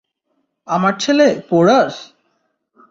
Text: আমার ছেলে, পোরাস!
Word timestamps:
আমার 0.67 0.93
ছেলে, 0.99 1.27
পোরাস! 1.49 1.95